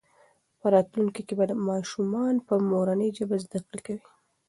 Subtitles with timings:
[0.59, 4.05] په راتلونکي کې به ماشومان په مورنۍ ژبه زده کړه کوي.